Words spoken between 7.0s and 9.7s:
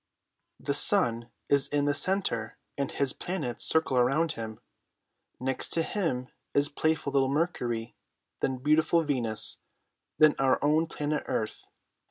little Mercury, then beautiful Venus,